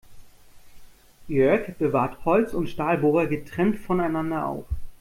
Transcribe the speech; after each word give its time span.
Jörg 1.27 1.75
bewahrt 1.77 2.25
Holz- 2.25 2.55
und 2.55 2.67
Stahlbohrer 2.67 3.27
getrennt 3.27 3.77
voneinander 3.77 4.47
auf. 4.47 4.65